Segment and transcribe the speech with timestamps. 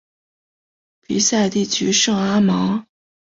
[1.01, 2.87] 皮赛地区圣阿芒。